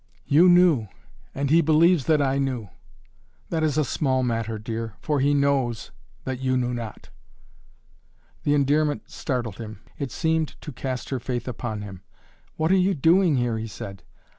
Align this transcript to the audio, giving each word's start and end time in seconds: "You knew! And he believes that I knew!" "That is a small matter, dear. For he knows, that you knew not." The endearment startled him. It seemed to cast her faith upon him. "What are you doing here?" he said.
"You 0.25 0.49
knew! 0.49 0.87
And 1.35 1.51
he 1.51 1.61
believes 1.61 2.05
that 2.05 2.23
I 2.23 2.39
knew!" 2.39 2.69
"That 3.51 3.61
is 3.61 3.77
a 3.77 3.85
small 3.85 4.23
matter, 4.23 4.57
dear. 4.57 4.95
For 4.99 5.19
he 5.19 5.35
knows, 5.35 5.91
that 6.23 6.39
you 6.39 6.57
knew 6.57 6.73
not." 6.73 7.11
The 8.41 8.55
endearment 8.55 9.11
startled 9.11 9.59
him. 9.59 9.81
It 9.99 10.11
seemed 10.11 10.59
to 10.61 10.71
cast 10.71 11.09
her 11.09 11.19
faith 11.19 11.47
upon 11.47 11.83
him. 11.83 12.01
"What 12.55 12.71
are 12.71 12.75
you 12.75 12.95
doing 12.95 13.35
here?" 13.35 13.59
he 13.59 13.67
said. 13.67 14.01